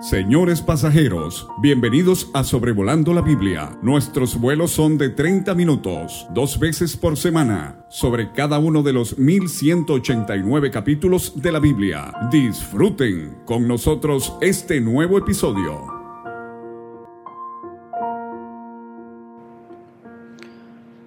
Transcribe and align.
Señores 0.00 0.60
pasajeros, 0.60 1.48
bienvenidos 1.62 2.28
a 2.34 2.44
Sobrevolando 2.44 3.14
la 3.14 3.22
Biblia. 3.22 3.78
Nuestros 3.80 4.38
vuelos 4.38 4.72
son 4.72 4.98
de 4.98 5.08
30 5.08 5.54
minutos, 5.54 6.26
dos 6.34 6.58
veces 6.58 6.98
por 6.98 7.16
semana, 7.16 7.86
sobre 7.88 8.30
cada 8.32 8.58
uno 8.58 8.82
de 8.82 8.92
los 8.92 9.16
1189 9.18 10.70
capítulos 10.70 11.40
de 11.40 11.50
la 11.50 11.60
Biblia. 11.60 12.12
Disfruten 12.30 13.38
con 13.46 13.66
nosotros 13.66 14.34
este 14.42 14.82
nuevo 14.82 15.16
episodio. 15.16 15.86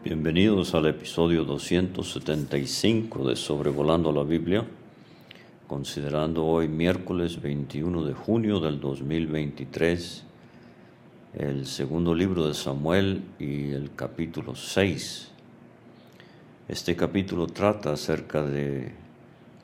Bienvenidos 0.04 0.74
al 0.74 0.88
episodio 0.88 1.46
275 1.46 3.30
de 3.30 3.36
Sobrevolando 3.36 4.12
la 4.12 4.24
Biblia 4.24 4.66
considerando 5.70 6.48
hoy 6.48 6.68
miércoles 6.68 7.40
21 7.40 8.04
de 8.04 8.14
junio 8.16 8.60
del 8.60 8.80
2023 8.80 10.24
el 11.36 11.68
segundo 11.68 12.16
libro 12.16 12.48
de 12.48 12.56
Samuel 12.56 13.22
y 13.38 13.70
el 13.70 13.94
capítulo 13.94 14.56
6. 14.56 15.30
Este 16.68 16.96
capítulo 16.96 17.46
trata 17.46 17.94
acerca 17.94 18.42
de 18.42 18.92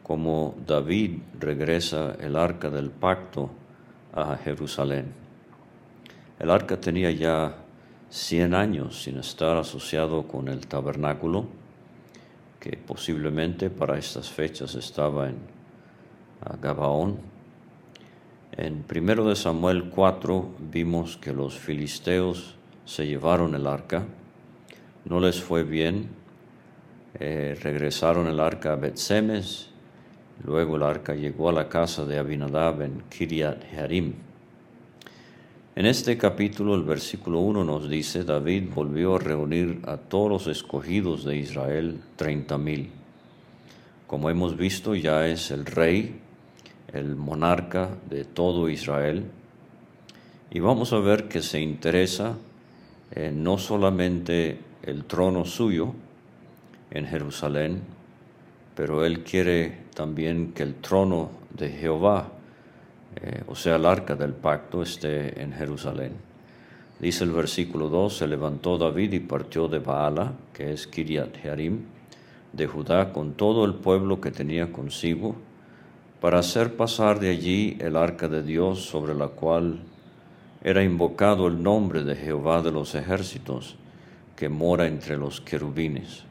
cómo 0.03 0.53
David 0.67 1.17
regresa 1.39 2.15
el 2.19 2.35
arca 2.35 2.69
del 2.69 2.91
pacto 2.91 3.49
a 4.13 4.37
Jerusalén. 4.37 5.11
El 6.37 6.51
arca 6.51 6.79
tenía 6.79 7.09
ya 7.09 7.55
100 8.11 8.53
años 8.53 9.01
sin 9.01 9.17
estar 9.17 9.57
asociado 9.57 10.27
con 10.27 10.49
el 10.49 10.67
tabernáculo, 10.67 11.47
que 12.59 12.77
posiblemente 12.77 13.71
para 13.71 13.97
estas 13.97 14.29
fechas 14.29 14.75
estaba 14.75 15.29
en 15.29 15.54
a 16.45 16.55
Gabaón. 16.57 17.17
En 18.57 18.85
1 18.89 19.25
de 19.25 19.35
Samuel 19.35 19.89
4 19.89 20.49
vimos 20.71 21.17
que 21.17 21.33
los 21.33 21.57
filisteos 21.57 22.55
se 22.85 23.05
llevaron 23.05 23.55
el 23.55 23.67
arca, 23.67 24.05
no 25.03 25.19
les 25.19 25.41
fue 25.41 25.63
bien, 25.63 26.07
eh, 27.19 27.57
regresaron 27.61 28.27
el 28.27 28.39
arca 28.39 28.73
a 28.73 28.75
Betsemes, 28.75 29.69
luego 30.43 30.77
el 30.77 30.83
arca 30.83 31.15
llegó 31.15 31.49
a 31.49 31.53
la 31.53 31.67
casa 31.67 32.05
de 32.05 32.17
Abinadab 32.17 32.81
en 32.81 33.03
Kiriat 33.09 33.63
Jearim. 33.71 34.13
En 35.75 35.85
este 35.85 36.17
capítulo, 36.17 36.75
el 36.75 36.83
versículo 36.83 37.39
1 37.39 37.65
nos 37.65 37.89
dice, 37.89 38.23
David 38.23 38.69
volvió 38.73 39.15
a 39.15 39.19
reunir 39.19 39.81
a 39.85 39.97
todos 39.97 40.29
los 40.29 40.47
escogidos 40.47 41.25
de 41.25 41.35
Israel, 41.35 41.99
treinta 42.15 42.57
mil. 42.57 42.91
Como 44.07 44.29
hemos 44.29 44.55
visto, 44.55 44.95
ya 44.95 45.27
es 45.27 45.51
el 45.51 45.65
rey 45.65 46.21
el 46.95 47.15
monarca 47.15 47.89
de 48.09 48.23
todo 48.25 48.69
Israel. 48.69 49.25
Y 50.49 50.59
vamos 50.59 50.93
a 50.93 50.99
ver 50.99 51.27
que 51.27 51.41
se 51.41 51.59
interesa 51.59 52.37
en 53.11 53.43
no 53.43 53.57
solamente 53.57 54.59
el 54.83 55.05
trono 55.05 55.45
suyo 55.45 55.93
en 56.91 57.05
Jerusalén, 57.05 57.81
pero 58.75 59.05
él 59.05 59.23
quiere 59.23 59.85
también 59.93 60.53
que 60.53 60.63
el 60.63 60.75
trono 60.75 61.29
de 61.57 61.69
Jehová, 61.69 62.29
eh, 63.15 63.43
o 63.47 63.55
sea, 63.55 63.75
el 63.75 63.85
arca 63.85 64.15
del 64.15 64.33
pacto, 64.33 64.81
esté 64.81 65.41
en 65.41 65.53
Jerusalén. 65.53 66.11
Dice 66.99 67.23
el 67.23 67.31
versículo 67.31 67.89
2, 67.89 68.17
se 68.17 68.27
levantó 68.27 68.77
David 68.77 69.13
y 69.13 69.19
partió 69.19 69.67
de 69.67 69.79
Baala, 69.79 70.33
que 70.53 70.71
es 70.71 70.87
Kiriat 70.87 71.37
Jearim, 71.41 71.79
de 72.53 72.67
Judá, 72.67 73.11
con 73.11 73.33
todo 73.33 73.65
el 73.65 73.73
pueblo 73.73 74.21
que 74.21 74.31
tenía 74.31 74.71
consigo, 74.71 75.35
para 76.21 76.39
hacer 76.39 76.75
pasar 76.75 77.19
de 77.19 77.29
allí 77.29 77.77
el 77.79 77.95
arca 77.95 78.27
de 78.27 78.41
Dios 78.41 78.81
sobre 78.85 79.13
la 79.13 79.27
cual 79.27 79.79
era 80.63 80.83
invocado 80.83 81.47
el 81.47 81.61
nombre 81.61 82.03
de 82.03 82.15
Jehová 82.15 82.61
de 82.61 82.71
los 82.71 82.95
ejércitos, 82.95 83.75
que 84.35 84.49
mora 84.49 84.87
entre 84.87 85.17
los 85.17 85.39
querubines. 85.39 86.23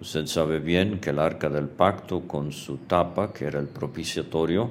Usted 0.00 0.26
sabe 0.26 0.58
bien 0.58 0.98
que 0.98 1.10
el 1.10 1.18
arca 1.18 1.48
del 1.48 1.68
pacto 1.68 2.22
con 2.22 2.52
su 2.52 2.78
tapa, 2.78 3.32
que 3.32 3.44
era 3.44 3.60
el 3.60 3.68
propiciatorio, 3.68 4.70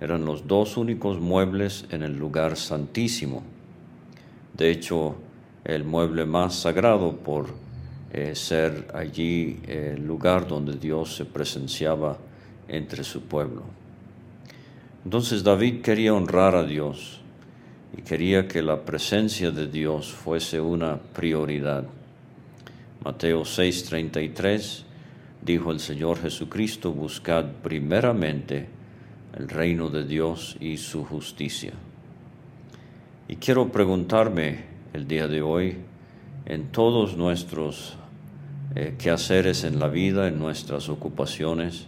eran 0.00 0.24
los 0.24 0.46
dos 0.46 0.76
únicos 0.76 1.20
muebles 1.20 1.86
en 1.90 2.02
el 2.02 2.16
lugar 2.18 2.56
santísimo. 2.56 3.42
De 4.56 4.70
hecho, 4.70 5.16
el 5.64 5.84
mueble 5.84 6.26
más 6.26 6.54
sagrado 6.54 7.16
por 7.16 7.46
eh, 8.12 8.34
ser 8.34 8.88
allí 8.94 9.60
el 9.66 10.06
lugar 10.06 10.46
donde 10.46 10.76
Dios 10.76 11.16
se 11.16 11.24
presenciaba 11.24 12.16
entre 12.68 13.04
su 13.04 13.22
pueblo. 13.22 13.62
Entonces 15.04 15.44
David 15.44 15.82
quería 15.82 16.14
honrar 16.14 16.56
a 16.56 16.64
Dios 16.64 17.20
y 17.96 18.02
quería 18.02 18.48
que 18.48 18.62
la 18.62 18.84
presencia 18.84 19.50
de 19.50 19.66
Dios 19.66 20.12
fuese 20.12 20.60
una 20.60 20.96
prioridad. 20.98 21.84
Mateo 23.04 23.42
6:33 23.42 24.84
dijo 25.42 25.70
el 25.70 25.80
Señor 25.80 26.20
Jesucristo, 26.20 26.92
buscad 26.92 27.44
primeramente 27.62 28.66
el 29.36 29.48
reino 29.48 29.90
de 29.90 30.06
Dios 30.06 30.56
y 30.60 30.78
su 30.78 31.04
justicia. 31.04 31.72
Y 33.28 33.36
quiero 33.36 33.70
preguntarme 33.70 34.64
el 34.92 35.06
día 35.06 35.28
de 35.28 35.42
hoy, 35.42 35.76
en 36.46 36.68
todos 36.68 37.16
nuestros 37.16 37.96
eh, 38.74 38.94
quehaceres 38.98 39.64
en 39.64 39.78
la 39.78 39.88
vida, 39.88 40.28
en 40.28 40.38
nuestras 40.38 40.88
ocupaciones, 40.88 41.86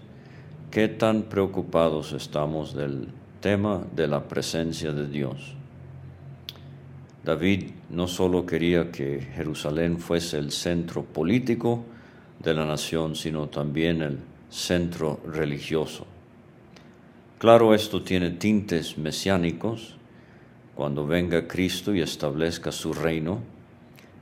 ¿Qué 0.76 0.88
tan 0.88 1.22
preocupados 1.22 2.12
estamos 2.12 2.74
del 2.74 3.08
tema 3.40 3.86
de 3.96 4.06
la 4.06 4.28
presencia 4.28 4.92
de 4.92 5.06
Dios? 5.06 5.54
David 7.24 7.70
no 7.88 8.06
solo 8.06 8.44
quería 8.44 8.92
que 8.92 9.26
Jerusalén 9.34 9.98
fuese 9.98 10.36
el 10.36 10.50
centro 10.50 11.02
político 11.02 11.82
de 12.40 12.52
la 12.52 12.66
nación, 12.66 13.16
sino 13.16 13.48
también 13.48 14.02
el 14.02 14.18
centro 14.50 15.18
religioso. 15.26 16.06
Claro, 17.38 17.74
esto 17.74 18.02
tiene 18.02 18.32
tintes 18.32 18.98
mesiánicos. 18.98 19.96
Cuando 20.74 21.06
venga 21.06 21.48
Cristo 21.48 21.94
y 21.94 22.02
establezca 22.02 22.70
su 22.70 22.92
reino, 22.92 23.40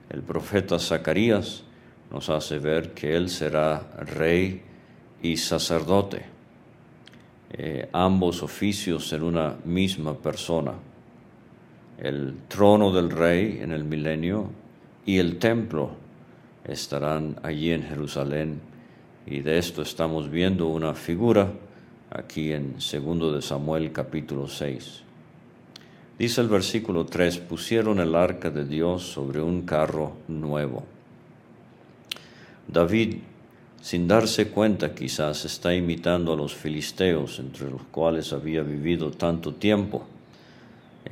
el 0.08 0.22
profeta 0.22 0.78
Zacarías 0.78 1.64
nos 2.12 2.30
hace 2.30 2.60
ver 2.60 2.94
que 2.94 3.16
Él 3.16 3.28
será 3.28 3.90
rey 4.06 4.62
y 5.20 5.36
sacerdote. 5.36 6.33
Eh, 7.56 7.88
ambos 7.92 8.42
oficios 8.42 9.12
en 9.12 9.22
una 9.22 9.54
misma 9.64 10.14
persona. 10.14 10.72
El 11.98 12.34
trono 12.48 12.92
del 12.92 13.10
rey 13.10 13.60
en 13.62 13.70
el 13.70 13.84
milenio 13.84 14.50
y 15.06 15.18
el 15.18 15.38
templo 15.38 15.90
estarán 16.64 17.36
allí 17.44 17.70
en 17.70 17.84
Jerusalén 17.84 18.60
y 19.24 19.38
de 19.38 19.58
esto 19.58 19.82
estamos 19.82 20.28
viendo 20.28 20.66
una 20.66 20.94
figura 20.94 21.52
aquí 22.10 22.50
en 22.50 22.74
2 22.74 23.34
de 23.34 23.40
Samuel 23.40 23.92
capítulo 23.92 24.48
6. 24.48 25.02
Dice 26.18 26.40
el 26.40 26.48
versículo 26.48 27.06
3, 27.06 27.38
pusieron 27.38 28.00
el 28.00 28.16
arca 28.16 28.50
de 28.50 28.64
Dios 28.64 29.04
sobre 29.04 29.40
un 29.40 29.62
carro 29.62 30.14
nuevo. 30.26 30.82
David 32.66 33.18
sin 33.84 34.08
darse 34.08 34.48
cuenta 34.48 34.94
quizás 34.94 35.44
está 35.44 35.74
imitando 35.74 36.32
a 36.32 36.36
los 36.36 36.54
filisteos 36.54 37.38
entre 37.38 37.70
los 37.70 37.82
cuales 37.82 38.32
había 38.32 38.62
vivido 38.62 39.10
tanto 39.10 39.52
tiempo. 39.52 40.06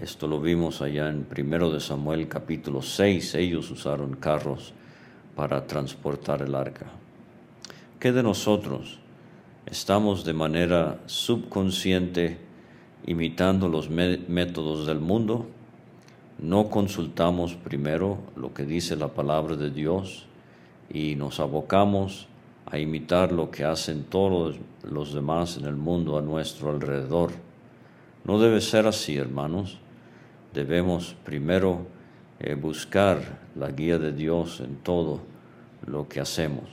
Esto 0.01 0.27
lo 0.27 0.41
vimos 0.41 0.81
allá 0.81 1.11
en 1.11 1.27
1 1.31 1.71
de 1.71 1.81
Samuel 1.81 2.29
capítulo 2.29 2.81
6, 2.81 3.35
ellos 3.35 3.71
usaron 3.71 4.17
carros 4.17 4.73
para 5.37 5.67
transportar 5.67 6.41
el 6.41 6.55
arca. 6.55 6.87
¿Qué 8.01 8.11
de 8.11 8.23
nosotros? 8.23 9.01
Estamos 9.67 10.25
de 10.25 10.33
manera 10.33 10.99
subconsciente 11.05 12.39
imitando 13.05 13.69
los 13.69 13.91
métodos 13.91 14.87
del 14.87 14.99
mundo, 14.99 15.47
no 16.39 16.71
consultamos 16.71 17.53
primero 17.53 18.17
lo 18.35 18.55
que 18.55 18.65
dice 18.65 18.97
la 18.97 19.09
palabra 19.09 19.57
de 19.57 19.71
Dios 19.71 20.25
y 20.91 21.17
nos 21.17 21.39
abocamos 21.39 22.29
a 22.73 22.79
imitar 22.79 23.33
lo 23.33 23.51
que 23.51 23.65
hacen 23.65 24.05
todos 24.05 24.57
los 24.83 25.13
demás 25.13 25.59
en 25.59 25.67
el 25.67 25.77
mundo 25.77 26.17
a 26.17 26.23
nuestro 26.23 26.71
alrededor. 26.71 27.33
No 28.25 28.41
debe 28.41 28.63
ser 28.63 28.87
así, 28.87 29.19
hermanos. 29.19 29.79
Debemos 30.55 31.15
primero 31.23 31.87
eh, 32.41 32.55
buscar 32.55 33.41
la 33.57 33.71
guía 33.71 33.99
de 33.99 34.13
Dios 34.13 34.61
en 34.61 34.77
todo 34.77 35.21
lo 35.87 36.09
que 36.09 36.21
hacemos. 36.21 36.65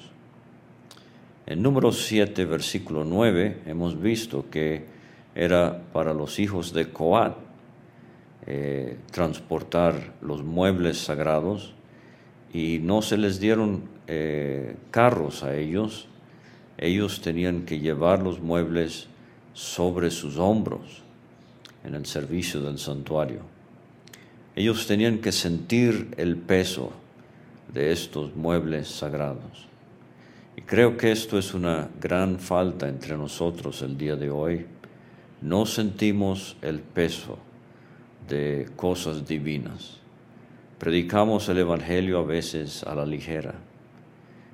En 1.45 1.61
número 1.61 1.91
7, 1.91 2.45
versículo 2.45 3.03
9, 3.03 3.63
hemos 3.65 3.99
visto 3.99 4.49
que 4.49 4.85
era 5.35 5.81
para 5.91 6.13
los 6.13 6.39
hijos 6.39 6.71
de 6.71 6.91
Coat 6.91 7.35
eh, 8.47 8.97
transportar 9.11 10.13
los 10.21 10.43
muebles 10.43 10.97
sagrados 10.97 11.73
y 12.53 12.79
no 12.79 13.01
se 13.01 13.17
les 13.17 13.39
dieron 13.39 13.83
eh, 14.07 14.75
carros 14.91 15.43
a 15.43 15.55
ellos, 15.55 16.07
ellos 16.77 17.21
tenían 17.21 17.65
que 17.65 17.79
llevar 17.79 18.21
los 18.21 18.39
muebles 18.39 19.07
sobre 19.53 20.11
sus 20.11 20.37
hombros. 20.37 21.03
en 21.81 21.95
el 21.95 22.05
servicio 22.05 22.59
del 22.59 22.77
santuario. 22.77 23.39
Ellos 24.53 24.85
tenían 24.85 25.19
que 25.19 25.31
sentir 25.31 26.13
el 26.17 26.35
peso 26.35 26.91
de 27.73 27.93
estos 27.93 28.35
muebles 28.35 28.89
sagrados. 28.89 29.67
Y 30.57 30.61
creo 30.63 30.97
que 30.97 31.11
esto 31.13 31.39
es 31.39 31.53
una 31.53 31.89
gran 32.01 32.37
falta 32.39 32.89
entre 32.89 33.15
nosotros 33.15 33.81
el 33.81 33.97
día 33.97 34.17
de 34.17 34.29
hoy. 34.29 34.65
No 35.41 35.65
sentimos 35.65 36.57
el 36.61 36.79
peso 36.79 37.37
de 38.27 38.69
cosas 38.75 39.25
divinas. 39.25 39.98
Predicamos 40.79 41.49
el 41.49 41.57
Evangelio 41.57 42.19
a 42.19 42.23
veces 42.23 42.83
a 42.83 42.95
la 42.95 43.05
ligera. 43.05 43.53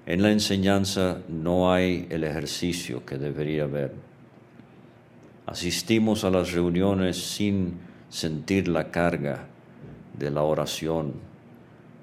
En 0.08 0.24
la 0.24 0.32
enseñanza 0.32 1.20
no 1.30 1.72
hay 1.72 2.08
el 2.10 2.24
ejercicio 2.24 3.06
que 3.06 3.20
debería 3.20 3.66
haber. 3.66 3.94
Asistimos 5.46 6.24
a 6.24 6.32
las 6.32 6.52
reuniones 6.52 7.18
sin 7.18 7.78
sentir 8.10 8.68
la 8.68 8.90
carga 8.90 9.46
de 10.18 10.32
la 10.32 10.42
oración 10.42 11.14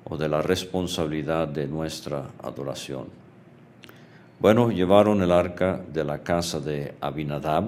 o 0.04 0.16
de 0.16 0.28
la 0.28 0.40
responsabilidad 0.40 1.48
de 1.48 1.66
nuestra 1.66 2.30
adoración. 2.44 3.06
Bueno, 4.38 4.70
llevaron 4.70 5.20
el 5.22 5.32
arca 5.32 5.80
de 5.92 6.04
la 6.04 6.22
casa 6.22 6.60
de 6.60 6.94
Abinadab. 7.00 7.64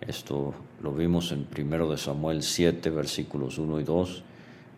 Esto 0.00 0.54
lo 0.82 0.92
vimos 0.92 1.32
en 1.32 1.46
1 1.54 1.90
de 1.90 1.98
Samuel 1.98 2.42
7, 2.42 2.88
versículos 2.88 3.58
1 3.58 3.80
y 3.80 3.84
2, 3.84 4.22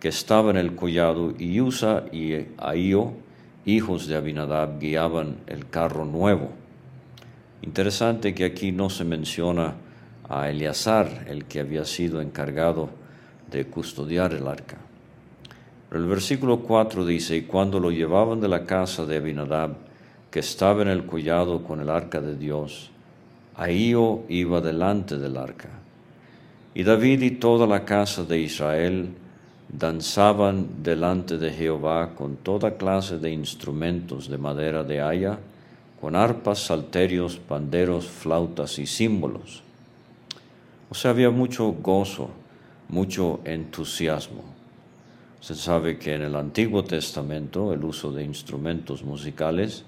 que 0.01 0.09
estaba 0.09 0.51
en 0.51 0.57
el 0.57 0.75
collado 0.75 1.35
y 1.39 1.61
Usa 1.61 2.05
y 2.13 2.47
Ahío, 2.59 3.15
hijos 3.65 4.07
de 4.07 4.17
Abinadab, 4.17 4.79
guiaban 4.79 5.39
el 5.47 5.69
carro 5.69 6.05
nuevo. 6.05 6.51
Interesante 7.63 8.35
que 8.35 8.45
aquí 8.45 8.71
no 8.71 8.91
se 8.91 9.05
menciona 9.05 9.75
a 10.29 10.49
Eleazar, 10.49 11.27
el 11.29 11.47
que 11.47 11.61
había 11.61 11.85
sido 11.85 12.21
encargado 12.21 12.91
de 13.51 13.67
custodiar 13.67 14.33
el 14.35 14.47
arca. 14.47 14.77
Pero 15.89 16.03
el 16.03 16.09
versículo 16.09 16.61
4 16.61 17.05
dice, 17.05 17.37
y 17.37 17.43
cuando 17.43 17.81
lo 17.81 17.91
llevaban 17.91 18.41
de 18.41 18.49
la 18.49 18.65
casa 18.65 19.07
de 19.07 19.17
Abinadab, 19.17 19.77
que 20.31 20.41
estaba 20.41 20.83
en 20.83 20.89
el 20.89 21.07
collado 21.07 21.65
con 21.65 21.81
el 21.81 21.89
arca 21.89 22.21
de 22.21 22.37
Dios, 22.37 22.91
Ahío 23.57 24.23
iba 24.29 24.61
delante 24.61 25.19
del 25.19 25.37
arca. 25.37 25.71
Y 26.75 26.85
David 26.85 27.23
y 27.23 27.31
toda 27.33 27.67
la 27.67 27.85
casa 27.85 28.23
de 28.23 28.39
Israel 28.39 29.09
danzaban 29.69 30.83
delante 30.83 31.39
de 31.39 31.51
Jehová 31.51 32.15
con 32.15 32.37
toda 32.37 32.77
clase 32.77 33.19
de 33.19 33.31
instrumentos 33.31 34.29
de 34.29 34.39
madera 34.39 34.85
de 34.85 35.01
haya, 35.01 35.39
con 36.01 36.17
arpas, 36.17 36.61
salterios, 36.61 37.37
panderos, 37.39 38.07
flautas 38.07 38.79
y 38.79 38.87
símbolos 38.87 39.63
o 40.91 40.95
sea, 40.95 41.11
había 41.11 41.31
mucho 41.31 41.73
gozo, 41.73 42.31
mucho 42.89 43.41
entusiasmo. 43.45 44.43
Se 45.41 45.55
sabe 45.55 45.99
que 45.99 46.15
en 46.15 46.23
el 46.23 46.35
Antiguo 46.35 46.83
Testamento 46.83 47.73
el 47.73 47.85
uso 47.85 48.11
de 48.11 48.25
instrumentos 48.25 49.05
musicales, 49.05 49.85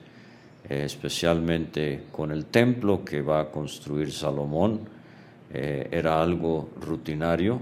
eh, 0.69 0.83
especialmente 0.85 2.05
con 2.13 2.31
el 2.31 2.45
templo 2.47 3.05
que 3.05 3.23
va 3.23 3.41
a 3.41 3.51
construir 3.51 4.13
Salomón, 4.13 4.81
eh, 5.53 5.89
era 5.91 6.23
algo 6.23 6.69
rutinario 6.81 7.61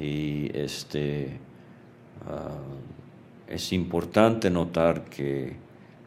y 0.00 0.50
este, 0.54 1.38
ah, 2.26 2.48
es 3.46 3.72
importante 3.72 4.50
notar 4.50 5.04
que 5.04 5.54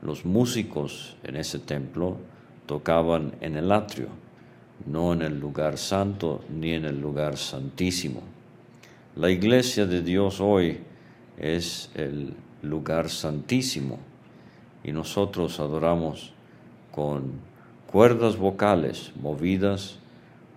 los 0.02 0.26
músicos 0.26 1.16
en 1.24 1.38
ese 1.38 1.60
templo 1.60 2.18
tocaban 2.66 3.36
en 3.40 3.56
el 3.56 3.72
atrio 3.72 4.10
no 4.86 5.14
en 5.14 5.22
el 5.22 5.40
lugar 5.40 5.78
santo 5.78 6.44
ni 6.50 6.74
en 6.74 6.86
el 6.86 7.00
lugar 7.00 7.38
santísimo. 7.38 8.22
La 9.16 9.30
iglesia 9.30 9.86
de 9.86 10.02
Dios 10.02 10.42
hoy 10.42 10.80
es 11.38 11.90
el 11.96 12.34
lugar 12.62 13.10
santísimo 13.10 14.00
y 14.84 14.92
nosotros 14.92 15.60
adoramos 15.60 16.34
con 16.92 17.32
cuerdas 17.92 18.38
vocales 18.38 19.12
movidas 19.22 19.98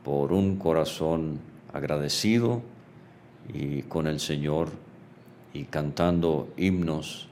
por 0.05 0.33
un 0.33 0.57
corazón 0.57 1.41
agradecido 1.73 2.63
y 3.53 3.83
con 3.83 4.07
el 4.07 4.21
Señor 4.21 4.71
y 5.53 5.65
cantando 5.65 6.53
himnos 6.57 7.29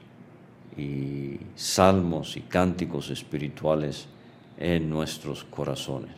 y 0.77 1.37
salmos 1.55 2.37
y 2.37 2.41
cánticos 2.41 3.09
espirituales 3.09 4.07
en 4.57 4.89
nuestros 4.89 5.43
corazones. 5.43 6.15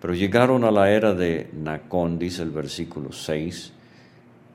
Pero 0.00 0.14
llegaron 0.14 0.64
a 0.64 0.70
la 0.70 0.90
era 0.90 1.14
de 1.14 1.50
Nacón, 1.52 2.18
dice 2.18 2.42
el 2.42 2.50
versículo 2.50 3.12
6, 3.12 3.72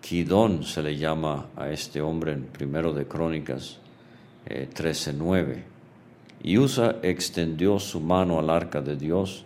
Kidón 0.02 0.64
se 0.64 0.82
le 0.82 0.98
llama 0.98 1.48
a 1.56 1.70
este 1.70 2.02
hombre 2.02 2.34
en 2.34 2.44
primero 2.44 2.94
de 2.94 3.08
Crónicas 3.08 3.78
eh, 4.46 4.68
13.9. 4.74 5.64
Y 6.44 6.58
Usa 6.58 6.98
extendió 7.02 7.80
su 7.80 8.00
mano 8.00 8.40
al 8.40 8.50
arca 8.50 8.82
de 8.82 8.96
Dios 8.96 9.46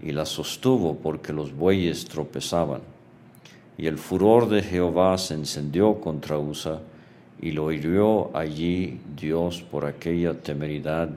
y 0.00 0.12
la 0.12 0.24
sostuvo 0.24 0.96
porque 0.96 1.32
los 1.32 1.54
bueyes 1.54 2.04
tropezaban. 2.04 2.91
Y 3.78 3.86
el 3.86 3.98
furor 3.98 4.48
de 4.48 4.62
Jehová 4.62 5.16
se 5.18 5.34
encendió 5.34 6.00
contra 6.00 6.38
Usa 6.38 6.80
y 7.40 7.50
lo 7.50 7.72
hirió 7.72 8.34
allí 8.36 9.00
Dios 9.16 9.62
por 9.62 9.84
aquella 9.84 10.34
temeridad 10.34 11.10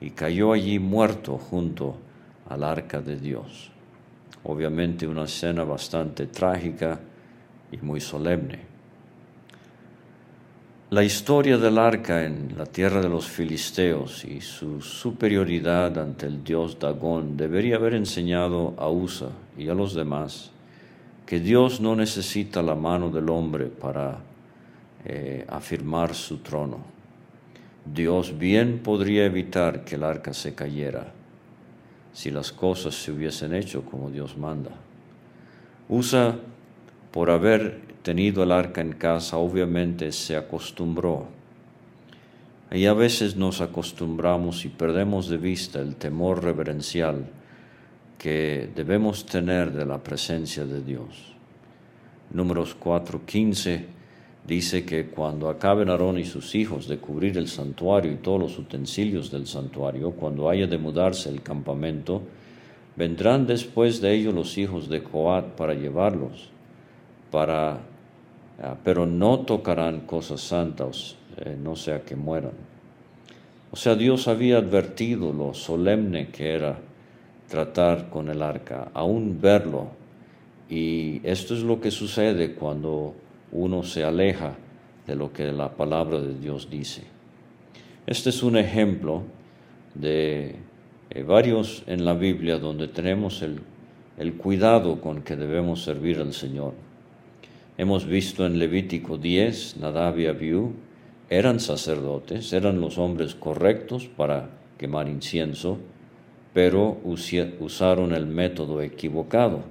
y 0.00 0.10
cayó 0.10 0.52
allí 0.52 0.78
muerto 0.78 1.38
junto 1.38 1.96
al 2.48 2.64
arca 2.64 3.00
de 3.00 3.16
Dios. 3.16 3.70
Obviamente 4.42 5.06
una 5.06 5.24
escena 5.24 5.64
bastante 5.64 6.26
trágica 6.26 6.98
y 7.70 7.78
muy 7.78 8.00
solemne. 8.00 8.74
La 10.90 11.02
historia 11.02 11.56
del 11.56 11.78
arca 11.78 12.24
en 12.24 12.54
la 12.56 12.66
tierra 12.66 13.00
de 13.00 13.08
los 13.08 13.26
filisteos 13.26 14.24
y 14.24 14.40
su 14.40 14.80
superioridad 14.80 15.98
ante 15.98 16.26
el 16.26 16.44
dios 16.44 16.78
Dagón 16.78 17.36
debería 17.36 17.76
haber 17.76 17.94
enseñado 17.94 18.74
a 18.76 18.88
Usa 18.90 19.30
y 19.56 19.68
a 19.68 19.74
los 19.74 19.94
demás 19.94 20.52
que 21.26 21.40
Dios 21.40 21.80
no 21.80 21.96
necesita 21.96 22.62
la 22.62 22.74
mano 22.74 23.10
del 23.10 23.30
hombre 23.30 23.66
para 23.66 24.18
eh, 25.04 25.44
afirmar 25.48 26.14
su 26.14 26.38
trono. 26.38 26.78
Dios 27.84 28.38
bien 28.38 28.80
podría 28.82 29.24
evitar 29.26 29.84
que 29.84 29.96
el 29.96 30.04
arca 30.04 30.32
se 30.32 30.54
cayera 30.54 31.12
si 32.14 32.30
las 32.30 32.52
cosas 32.52 32.94
se 32.94 33.10
hubiesen 33.10 33.54
hecho 33.54 33.84
como 33.84 34.10
Dios 34.10 34.38
manda. 34.38 34.70
Usa, 35.88 36.36
por 37.10 37.30
haber 37.30 37.80
tenido 38.02 38.42
el 38.44 38.52
arca 38.52 38.80
en 38.80 38.92
casa, 38.92 39.36
obviamente 39.36 40.12
se 40.12 40.36
acostumbró. 40.36 41.26
Y 42.70 42.86
a 42.86 42.94
veces 42.94 43.36
nos 43.36 43.60
acostumbramos 43.60 44.64
y 44.64 44.68
perdemos 44.68 45.28
de 45.28 45.36
vista 45.36 45.80
el 45.80 45.96
temor 45.96 46.42
reverencial 46.42 47.26
que 48.24 48.70
debemos 48.74 49.26
tener 49.26 49.70
de 49.70 49.84
la 49.84 50.02
presencia 50.02 50.64
de 50.64 50.80
Dios. 50.80 51.34
Números 52.30 52.74
4:15 52.74 53.84
dice 54.46 54.86
que 54.86 55.08
cuando 55.08 55.50
acaben 55.50 55.90
Aarón 55.90 56.18
y 56.18 56.24
sus 56.24 56.54
hijos 56.54 56.88
de 56.88 56.96
cubrir 56.96 57.36
el 57.36 57.48
santuario 57.48 58.10
y 58.10 58.16
todos 58.16 58.40
los 58.40 58.58
utensilios 58.58 59.30
del 59.30 59.46
santuario, 59.46 60.12
cuando 60.12 60.48
haya 60.48 60.66
de 60.66 60.78
mudarse 60.78 61.28
el 61.28 61.42
campamento, 61.42 62.22
vendrán 62.96 63.46
después 63.46 64.00
de 64.00 64.14
ellos 64.14 64.32
los 64.32 64.56
hijos 64.56 64.88
de 64.88 65.02
Coat 65.02 65.48
para 65.48 65.74
llevarlos, 65.74 66.48
para, 67.30 67.80
ah, 68.62 68.76
pero 68.82 69.04
no 69.04 69.40
tocarán 69.40 70.06
cosas 70.06 70.40
santas, 70.40 71.16
eh, 71.36 71.58
no 71.62 71.76
sea 71.76 72.00
que 72.00 72.16
mueran. 72.16 72.56
O 73.70 73.76
sea, 73.76 73.94
Dios 73.96 74.28
había 74.28 74.56
advertido 74.56 75.30
lo 75.30 75.52
solemne 75.52 76.28
que 76.28 76.54
era 76.54 76.78
tratar 77.54 78.10
con 78.10 78.28
el 78.30 78.42
arca, 78.42 78.90
aún 78.94 79.38
verlo. 79.40 79.86
Y 80.68 81.20
esto 81.22 81.54
es 81.54 81.62
lo 81.62 81.80
que 81.80 81.92
sucede 81.92 82.54
cuando 82.54 83.14
uno 83.52 83.84
se 83.84 84.02
aleja 84.02 84.56
de 85.06 85.14
lo 85.14 85.32
que 85.32 85.52
la 85.52 85.70
palabra 85.70 86.18
de 86.20 86.34
Dios 86.36 86.68
dice. 86.68 87.04
Este 88.08 88.30
es 88.30 88.42
un 88.42 88.56
ejemplo 88.56 89.22
de 89.94 90.56
eh, 91.10 91.22
varios 91.22 91.84
en 91.86 92.04
la 92.04 92.14
Biblia 92.14 92.58
donde 92.58 92.88
tenemos 92.88 93.40
el, 93.42 93.60
el 94.18 94.34
cuidado 94.34 95.00
con 95.00 95.22
que 95.22 95.36
debemos 95.36 95.84
servir 95.84 96.18
al 96.18 96.32
Señor. 96.32 96.72
Hemos 97.78 98.04
visto 98.04 98.46
en 98.46 98.58
Levítico 98.58 99.16
10, 99.16 99.76
Nadab 99.76 100.18
y 100.18 100.26
Abiú 100.26 100.72
eran 101.30 101.60
sacerdotes, 101.60 102.52
eran 102.52 102.80
los 102.80 102.98
hombres 102.98 103.36
correctos 103.36 104.08
para 104.08 104.50
quemar 104.76 105.08
incienso, 105.08 105.78
pero 106.54 106.98
usaron 107.04 108.14
el 108.14 108.26
método 108.26 108.80
equivocado, 108.80 109.62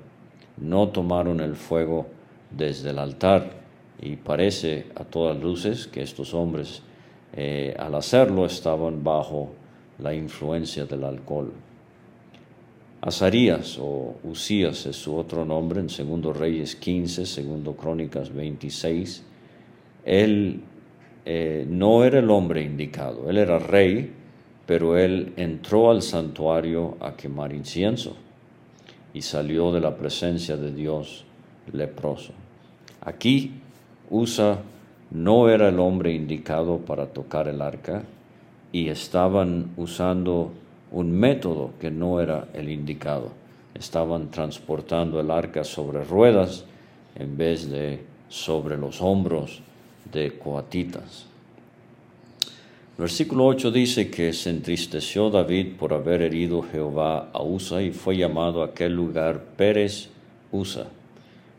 no 0.57 0.89
tomaron 0.89 1.39
el 1.39 1.55
fuego 1.55 2.07
desde 2.51 2.91
el 2.91 2.99
altar 2.99 3.51
y 4.01 4.17
parece 4.17 4.87
a 4.95 5.05
todas 5.05 5.41
luces 5.41 5.87
que 5.87 6.01
estos 6.01 6.33
hombres 6.33 6.83
eh, 7.35 7.73
al 7.79 7.95
hacerlo 7.95 8.45
estaban 8.45 9.03
bajo 9.03 9.53
la 9.97 10.13
influencia 10.13 10.85
del 10.85 11.05
alcohol. 11.05 11.53
Azarías 12.99 13.77
o 13.79 14.15
Usías 14.23 14.85
es 14.85 14.97
su 14.97 15.15
otro 15.15 15.45
nombre 15.45 15.79
en 15.79 15.89
Segundo 15.89 16.33
Reyes 16.33 16.75
15, 16.75 17.25
Segundo 17.25 17.75
Crónicas 17.75 18.33
26. 18.33 19.23
Él 20.05 20.61
eh, 21.25 21.65
no 21.67 22.03
era 22.03 22.19
el 22.19 22.29
hombre 22.29 22.61
indicado, 22.61 23.29
él 23.29 23.37
era 23.37 23.57
rey, 23.57 24.11
pero 24.65 24.97
él 24.97 25.33
entró 25.35 25.91
al 25.91 26.01
santuario 26.01 26.97
a 27.01 27.15
quemar 27.15 27.53
incienso 27.53 28.15
y 29.13 29.21
salió 29.21 29.71
de 29.71 29.81
la 29.81 29.95
presencia 29.97 30.57
de 30.57 30.73
Dios 30.73 31.25
leproso. 31.71 32.33
Aquí 33.01 33.51
Usa 34.09 34.59
no 35.11 35.49
era 35.49 35.69
el 35.69 35.79
hombre 35.79 36.13
indicado 36.13 36.79
para 36.79 37.07
tocar 37.07 37.47
el 37.47 37.61
arca 37.61 38.03
y 38.71 38.89
estaban 38.89 39.71
usando 39.77 40.51
un 40.91 41.11
método 41.11 41.71
que 41.79 41.91
no 41.91 42.19
era 42.19 42.47
el 42.53 42.69
indicado. 42.69 43.31
Estaban 43.73 44.31
transportando 44.31 45.19
el 45.19 45.31
arca 45.31 45.63
sobre 45.63 46.03
ruedas 46.03 46.65
en 47.15 47.37
vez 47.37 47.69
de 47.69 48.03
sobre 48.29 48.77
los 48.77 49.01
hombros 49.01 49.61
de 50.11 50.37
coatitas. 50.37 51.27
Versículo 52.97 53.47
8 53.47 53.71
dice 53.71 54.11
que 54.11 54.33
se 54.33 54.51
entristeció 54.51 55.31
David 55.31 55.77
por 55.79 55.93
haber 55.93 56.21
herido 56.21 56.61
Jehová 56.61 57.29
a 57.33 57.41
Usa 57.41 57.81
y 57.81 57.91
fue 57.91 58.17
llamado 58.17 58.61
a 58.61 58.67
aquel 58.67 58.93
lugar 58.93 59.43
Pérez 59.57 60.09
Usa. 60.51 60.85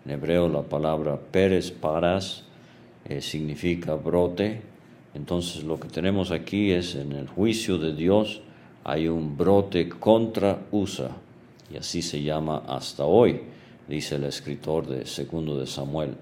En 0.05 0.13
hebreo 0.13 0.49
la 0.49 0.63
palabra 0.63 1.19
Pérez 1.19 1.73
Paras 1.73 2.45
eh, 3.05 3.21
significa 3.21 3.95
brote. 3.95 4.63
Entonces 5.15 5.65
lo 5.65 5.81
que 5.81 5.89
tenemos 5.89 6.31
aquí 6.31 6.71
es 6.71 6.95
en 6.95 7.13
el 7.13 7.27
juicio 7.27 7.79
de 7.79 7.95
Dios 7.95 8.41
hay 8.85 9.09
un 9.09 9.37
brote 9.37 9.89
contra 9.89 10.67
Usa, 10.71 11.11
y 11.73 11.79
así 11.79 12.03
se 12.03 12.23
llama 12.23 12.63
hasta 12.69 13.05
hoy, 13.05 13.41
dice 13.89 14.17
el 14.17 14.25
escritor 14.25 14.87
de 14.87 15.07
Segundo 15.07 15.59
de 15.59 15.67
Samuel. 15.67 16.15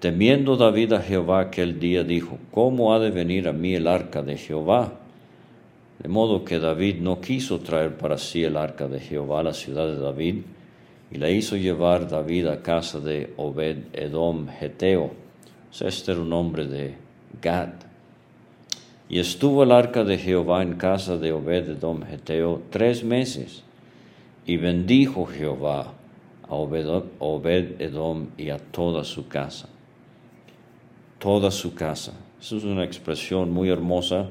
Temiendo 0.00 0.56
David 0.56 0.92
a 0.92 1.00
Jehová 1.00 1.40
aquel 1.40 1.80
día 1.80 2.04
dijo, 2.04 2.38
¿cómo 2.52 2.94
ha 2.94 3.00
de 3.00 3.10
venir 3.10 3.48
a 3.48 3.52
mí 3.52 3.74
el 3.74 3.88
arca 3.88 4.22
de 4.22 4.36
Jehová? 4.36 4.92
De 5.98 6.08
modo 6.08 6.44
que 6.44 6.60
David 6.60 7.00
no 7.00 7.20
quiso 7.20 7.58
traer 7.58 7.96
para 7.96 8.16
sí 8.16 8.44
el 8.44 8.56
arca 8.56 8.86
de 8.86 9.00
Jehová 9.00 9.40
a 9.40 9.42
la 9.42 9.54
ciudad 9.54 9.88
de 9.88 9.98
David, 9.98 10.42
y 11.10 11.18
la 11.18 11.30
hizo 11.30 11.56
llevar 11.56 12.08
David 12.08 12.46
a 12.46 12.62
casa 12.62 13.00
de 13.00 13.32
Obed 13.36 13.78
Edom 13.92 14.46
Geteo. 14.46 15.10
Este 15.80 16.12
era 16.12 16.20
un 16.20 16.32
hombre 16.32 16.66
de 16.66 16.94
Gad. 17.42 17.70
Y 19.08 19.18
estuvo 19.18 19.64
el 19.64 19.72
arca 19.72 20.04
de 20.04 20.18
Jehová 20.18 20.62
en 20.62 20.74
casa 20.74 21.16
de 21.16 21.32
Obed-edom 21.32 22.04
Geteo 22.06 22.62
tres 22.70 23.02
meses. 23.02 23.64
Y 24.46 24.58
bendijo 24.58 25.26
Jehová 25.26 25.92
a 26.48 26.54
Obed-edom 26.54 28.26
y 28.36 28.50
a 28.50 28.58
toda 28.58 29.04
su 29.04 29.26
casa. 29.28 29.68
Toda 31.18 31.50
su 31.50 31.74
casa. 31.74 32.12
Esa 32.40 32.56
es 32.56 32.64
una 32.64 32.84
expresión 32.84 33.50
muy 33.50 33.70
hermosa 33.70 34.30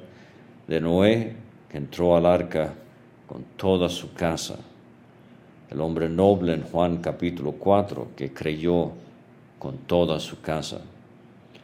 de 0.68 0.80
Noé, 0.80 1.36
que 1.70 1.78
entró 1.78 2.16
al 2.16 2.26
arca 2.26 2.74
con 3.28 3.44
toda 3.58 3.90
su 3.90 4.14
casa. 4.14 4.58
El 5.70 5.82
hombre 5.82 6.08
noble 6.08 6.54
en 6.54 6.64
Juan 6.64 6.98
capítulo 6.98 7.52
4, 7.54 8.12
que 8.16 8.32
creyó 8.32 8.92
con 9.60 9.80
toda 9.80 10.18
su 10.20 10.40
casa. 10.40 10.80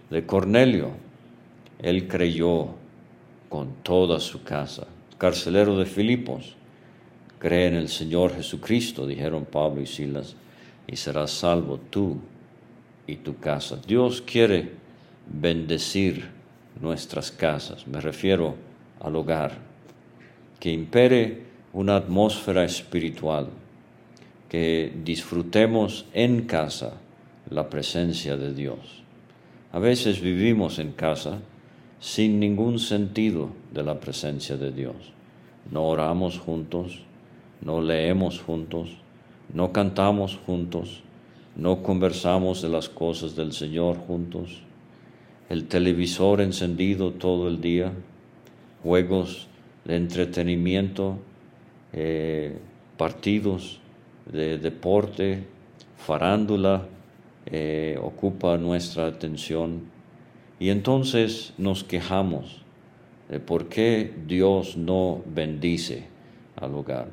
De 0.10 0.25
Cornelio, 0.25 0.89
él 1.80 2.08
creyó 2.10 2.68
con 3.48 3.75
toda 3.82 4.20
su 4.20 4.44
casa. 4.44 4.88
Carcelero 5.18 5.77
de 5.77 5.86
Filipos, 5.86 6.56
cree 7.39 7.68
en 7.68 7.75
el 7.75 7.88
Señor 7.88 8.36
Jesucristo, 8.36 9.08
dijeron 9.08 9.46
Pablo 9.46 9.82
y 9.82 9.86
Silas, 9.86 10.36
y 10.86 10.98
serás 10.98 11.32
salvo 11.32 11.80
tú 11.89 12.18
y 13.08 13.15
tu 13.15 13.38
casa. 13.38 13.80
Dios 13.88 14.22
quiere 14.22 14.83
bendecir 15.27 16.30
nuestras 16.82 17.32
casas, 17.32 17.88
me 17.88 18.01
refiero 18.01 18.56
al 19.00 19.15
hogar, 19.15 19.58
que 20.60 20.72
impere 20.72 21.44
una 21.74 21.96
atmósfera 21.96 22.63
espiritual, 22.63 23.50
que 24.50 24.94
disfrutemos 25.03 26.06
en 26.13 26.44
casa 26.46 26.94
la 27.50 27.70
presencia 27.70 28.38
de 28.38 28.53
Dios. 28.53 29.03
A 29.72 29.80
veces 29.80 30.22
vivimos 30.22 30.80
en 30.80 30.92
casa, 30.92 31.39
sin 32.00 32.39
ningún 32.39 32.80
sentido 32.80 33.50
de 33.74 33.82
la 33.84 34.00
presencia 34.00 34.58
de 34.58 34.72
Dios. 34.72 34.96
No 35.72 35.86
oramos 35.86 36.38
juntos, 36.38 37.00
no 37.62 37.82
leemos 37.82 38.39
juntos, 38.39 38.98
no 39.53 39.72
cantamos 39.72 40.39
juntos, 40.46 41.01
no 41.56 41.82
conversamos 41.82 42.62
de 42.62 42.70
las 42.70 42.89
cosas 42.89 43.36
del 43.36 43.53
Señor 43.53 43.98
juntos, 43.98 44.62
el 45.50 45.65
televisor 45.67 46.41
encendido 46.41 47.12
todo 47.12 47.47
el 47.47 47.62
día, 47.62 47.91
juegos 48.81 49.47
de 49.85 49.97
entretenimiento, 49.97 51.19
eh, 51.91 52.57
partidos 52.97 53.79
de 54.31 54.57
deporte, 54.57 55.43
farándula, 55.97 56.88
eh, 57.45 58.00
ocupa 58.01 58.57
nuestra 58.57 59.07
atención 59.07 59.81
y 60.59 60.69
entonces 60.69 61.53
nos 61.57 61.83
quejamos 61.83 62.62
de 63.29 63.39
por 63.39 63.67
qué 63.67 64.13
Dios 64.27 64.77
no 64.77 65.21
bendice 65.25 66.05
al 66.55 66.73
hogar. 66.75 67.09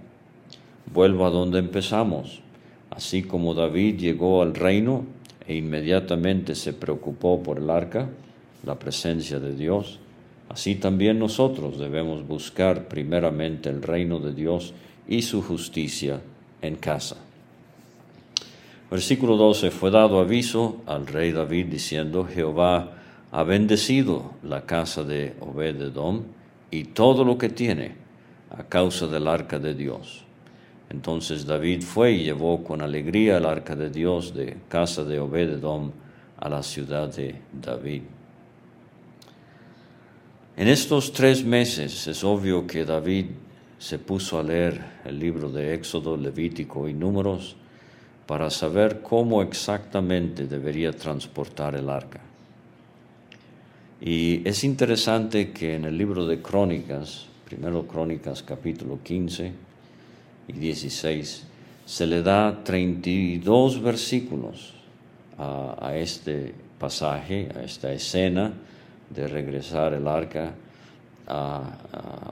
Vuelvo 0.92 1.26
a 1.26 1.30
donde 1.30 1.58
empezamos. 1.58 2.42
Así 2.90 3.22
como 3.22 3.54
David 3.54 3.98
llegó 3.98 4.42
al 4.42 4.54
reino 4.54 5.04
e 5.50 5.56
inmediatamente 5.56 6.54
se 6.54 6.72
preocupó 6.72 7.42
por 7.42 7.58
el 7.58 7.70
arca, 7.70 8.08
la 8.64 8.78
presencia 8.78 9.40
de 9.40 9.56
Dios, 9.56 9.98
así 10.48 10.76
también 10.76 11.18
nosotros 11.18 11.76
debemos 11.76 12.24
buscar 12.24 12.86
primeramente 12.86 13.68
el 13.68 13.82
reino 13.82 14.20
de 14.20 14.32
Dios 14.32 14.74
y 15.08 15.22
su 15.22 15.42
justicia 15.42 16.20
en 16.62 16.76
casa. 16.76 17.16
Versículo 18.92 19.36
12. 19.36 19.72
Fue 19.72 19.90
dado 19.90 20.20
aviso 20.20 20.82
al 20.86 21.08
rey 21.08 21.32
David 21.32 21.66
diciendo, 21.66 22.28
Jehová 22.32 22.92
ha 23.32 23.42
bendecido 23.42 24.34
la 24.44 24.66
casa 24.66 25.02
de 25.02 25.34
Obed-edom 25.40 26.22
y 26.70 26.84
todo 26.84 27.24
lo 27.24 27.38
que 27.38 27.48
tiene 27.48 27.96
a 28.56 28.62
causa 28.62 29.08
del 29.08 29.26
arca 29.26 29.58
de 29.58 29.74
Dios. 29.74 30.22
Entonces 30.90 31.46
David 31.46 31.82
fue 31.82 32.12
y 32.12 32.24
llevó 32.24 32.64
con 32.64 32.82
alegría 32.82 33.38
el 33.38 33.46
arca 33.46 33.76
de 33.76 33.90
Dios 33.90 34.34
de 34.34 34.56
casa 34.68 35.04
de 35.04 35.20
Obed-edom 35.20 35.92
a 36.36 36.48
la 36.48 36.62
ciudad 36.62 37.14
de 37.14 37.36
David. 37.52 38.02
En 40.56 40.68
estos 40.68 41.12
tres 41.12 41.44
meses 41.44 42.06
es 42.08 42.24
obvio 42.24 42.66
que 42.66 42.84
David 42.84 43.26
se 43.78 43.98
puso 43.98 44.38
a 44.38 44.42
leer 44.42 44.84
el 45.04 45.18
libro 45.18 45.50
de 45.50 45.74
Éxodo, 45.74 46.16
Levítico 46.16 46.88
y 46.88 46.92
Números 46.92 47.56
para 48.26 48.50
saber 48.50 49.00
cómo 49.00 49.42
exactamente 49.42 50.46
debería 50.46 50.92
transportar 50.92 51.76
el 51.76 51.88
arca. 51.88 52.20
Y 54.00 54.46
es 54.46 54.64
interesante 54.64 55.52
que 55.52 55.76
en 55.76 55.84
el 55.84 55.96
libro 55.96 56.26
de 56.26 56.42
Crónicas, 56.42 57.26
primero 57.44 57.86
Crónicas 57.86 58.42
capítulo 58.42 58.98
15 59.02 59.69
y 60.50 60.58
16, 60.58 61.46
se 61.86 62.06
le 62.06 62.22
da 62.22 62.64
32 62.64 63.82
versículos 63.82 64.74
a, 65.38 65.94
este 65.94 66.54
pasaje, 66.78 67.48
a 67.54 67.62
esta 67.62 67.92
escena 67.92 68.52
de 69.08 69.26
regresar 69.28 69.94
el 69.94 70.06
arca 70.08 70.52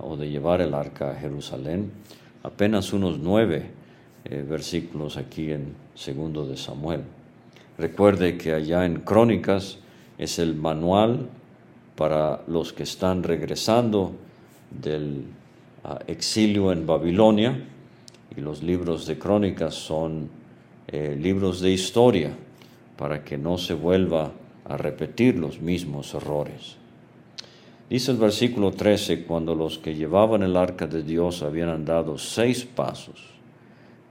o 0.00 0.16
de 0.16 0.28
llevar 0.28 0.60
el 0.60 0.74
arca 0.74 1.12
a 1.12 1.14
Jerusalén. 1.14 1.92
Apenas 2.42 2.92
unos 2.92 3.18
nueve 3.18 3.70
eh, 4.24 4.44
versículos 4.48 5.16
aquí 5.16 5.52
en 5.52 5.74
segundo 5.94 6.46
de 6.46 6.56
Samuel. 6.56 7.02
Recuerde 7.78 8.36
que 8.36 8.52
allá 8.52 8.84
en 8.84 9.00
Crónicas 9.00 9.78
es 10.18 10.38
el 10.38 10.56
manual 10.56 11.28
para 11.94 12.42
los 12.48 12.72
que 12.72 12.82
están 12.82 13.22
regresando 13.22 14.12
del 14.70 15.24
exilio 16.06 16.72
en 16.72 16.86
Babilonia 16.86 17.64
y 18.38 18.40
los 18.40 18.62
libros 18.62 19.06
de 19.06 19.18
crónicas 19.18 19.74
son 19.74 20.30
eh, 20.86 21.16
libros 21.20 21.60
de 21.60 21.72
historia 21.72 22.30
para 22.96 23.24
que 23.24 23.36
no 23.36 23.58
se 23.58 23.74
vuelva 23.74 24.30
a 24.64 24.76
repetir 24.76 25.36
los 25.36 25.60
mismos 25.60 26.14
errores. 26.14 26.76
Dice 27.90 28.12
el 28.12 28.18
versículo 28.18 28.70
13, 28.70 29.24
cuando 29.24 29.56
los 29.56 29.78
que 29.78 29.94
llevaban 29.94 30.44
el 30.44 30.56
arca 30.56 30.86
de 30.86 31.02
Dios 31.02 31.42
habían 31.42 31.68
andado 31.68 32.16
seis 32.16 32.64
pasos, 32.64 33.24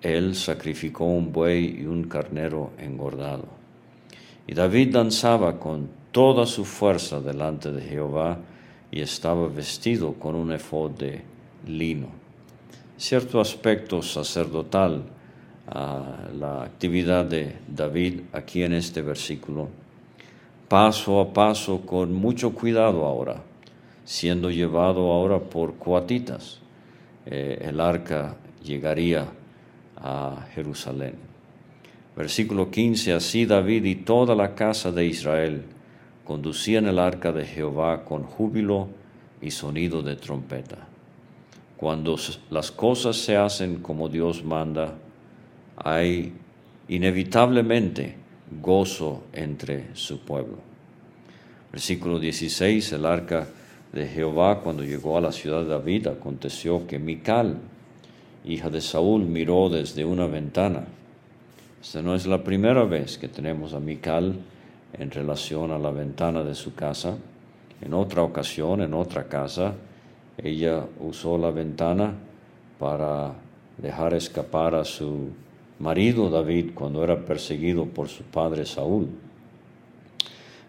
él 0.02 0.36
sacrificó 0.36 1.06
un 1.06 1.32
buey 1.32 1.82
y 1.82 1.86
un 1.86 2.04
carnero 2.04 2.72
engordado. 2.80 3.46
Y 4.46 4.54
David 4.54 4.94
danzaba 4.94 5.58
con 5.60 5.90
toda 6.12 6.46
su 6.46 6.66
fuerza 6.66 7.22
delante 7.22 7.72
de 7.72 7.82
Jehová 7.82 8.40
y 8.92 9.02
estaba 9.02 9.48
vestido 9.48 10.14
con 10.14 10.36
un 10.36 10.52
efod 10.52 10.92
de 10.92 11.22
lino. 11.66 12.27
Cierto 12.98 13.40
aspecto 13.40 14.02
sacerdotal 14.02 15.04
a 15.68 16.30
la 16.38 16.64
actividad 16.64 17.26
de 17.26 17.56
David 17.68 18.22
aquí 18.34 18.64
en 18.64 18.74
este 18.74 19.02
versículo. 19.02 19.70
Paso 20.68 21.22
a 21.22 21.32
paso, 21.32 21.82
con 21.86 22.14
mucho 22.14 22.54
cuidado 22.54 23.06
ahora, 23.06 23.44
siendo 24.04 24.50
llevado 24.50 25.12
ahora 25.12 25.40
por 25.40 25.76
cuatitas. 25.76 26.60
Eh, 27.26 27.60
el 27.70 27.80
arca 27.80 28.36
llegaría 28.64 29.28
a 29.98 30.48
Jerusalén. 30.56 31.16
Versículo 32.16 32.72
15, 32.72 33.14
así 33.14 33.46
David 33.46 33.86
y 33.86 33.96
toda 33.96 34.34
la 34.34 34.56
casa 34.56 34.92
de 34.92 35.06
Israel 35.06 35.64
conducían 36.26 36.88
el 36.88 36.98
arca 37.00 37.32
de 37.32 37.46
Jehová 37.46 38.04
con 38.04 38.24
júbilo 38.24 38.88
y 39.42 39.52
sonido 39.52 40.02
de 40.02 40.16
trompeta. 40.16 40.88
Cuando 41.78 42.18
las 42.50 42.72
cosas 42.72 43.18
se 43.18 43.38
hacen 43.38 43.78
como 43.78 44.10
Dios 44.10 44.44
manda, 44.44 44.96
hay 45.78 46.34
inevitablemente 46.88 48.16
gozo 48.62 49.24
entre 49.32 49.96
su 49.96 50.20
pueblo. 50.20 50.58
Versículo 51.72 52.20
16, 52.20 52.94
el 52.94 53.06
arca 53.06 53.48
de 53.94 54.08
Jehová 54.08 54.62
cuando 54.62 54.84
llegó 54.84 55.18
a 55.18 55.22
la 55.22 55.32
ciudad 55.32 55.62
de 55.62 55.70
David 55.70 56.08
aconteció 56.08 56.88
que 56.88 56.98
Mical, 56.98 57.58
hija 58.44 58.70
de 58.70 58.82
Saúl, 58.82 59.24
miró 59.24 59.70
desde 59.70 60.04
una 60.04 60.26
ventana. 60.26 60.86
Esta 61.82 62.02
no 62.02 62.16
es 62.16 62.26
la 62.26 62.44
primera 62.44 62.86
vez 62.86 63.18
que 63.18 63.28
tenemos 63.28 63.74
a 63.74 63.80
Mical 63.80 64.36
en 64.94 65.12
relación 65.12 65.72
a 65.72 65.78
la 65.78 65.92
ventana 65.92 66.44
de 66.44 66.56
su 66.56 66.74
casa. 66.74 67.18
En 67.82 67.94
otra 67.94 68.24
ocasión, 68.24 68.82
en 68.82 68.96
otra 68.96 69.28
casa, 69.28 69.76
ella 70.38 70.86
usó 71.00 71.38
la 71.38 71.52
ventana 71.52 72.14
para 72.80 73.34
dejar 73.78 74.14
escapar 74.14 74.76
a 74.76 74.86
su 74.86 75.30
marido 75.80 76.30
David 76.30 76.72
cuando 76.74 77.04
era 77.04 77.26
perseguido 77.26 77.86
por 77.86 78.08
su 78.08 78.24
padre 78.24 78.66
Saúl. 78.66 79.10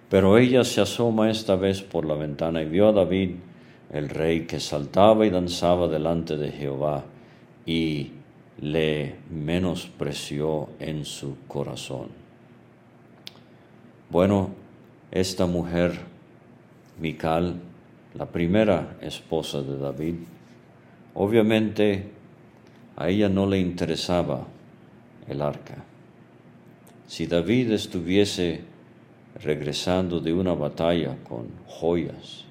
Pero 0.09 0.39
ella 0.39 0.65
se 0.65 0.81
asoma 0.81 1.31
esta 1.31 1.57
vez 1.57 1.83
por 1.83 2.07
la 2.07 2.15
ventana 2.15 2.63
y 2.63 2.67
vio 2.67 2.89
a 2.89 2.93
David, 2.93 3.37
el 3.93 4.09
rey, 4.09 4.47
que 4.47 4.61
saltaba 4.61 5.27
y 5.27 5.31
danzaba 5.31 5.89
delante 5.89 6.37
de 6.37 6.51
Jehová 6.51 7.05
y 7.67 8.13
le 8.61 9.17
menospreció 9.31 10.69
en 10.79 11.05
su 11.05 11.37
corazón. 11.47 12.09
Bueno, 14.11 14.51
esta 15.11 15.47
mujer, 15.47 16.01
Mical, 16.99 17.61
la 18.15 18.27
primera 18.27 18.97
esposa 19.01 19.63
de 19.63 19.79
David, 19.79 20.15
obviamente 21.15 22.11
a 22.97 23.09
ella 23.09 23.29
no 23.29 23.47
le 23.47 23.59
interesaba 23.59 24.47
el 25.29 25.43
arca. 25.43 25.85
Si 27.07 27.27
David 27.27 27.73
estuviese 27.73 28.63
regresando 29.43 30.21
de 30.21 30.33
una 30.33 30.55
batalla 30.55 31.17
con 31.29 31.49
joyas 31.67 32.45